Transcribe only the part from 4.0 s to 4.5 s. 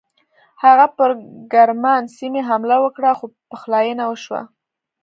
وشوه.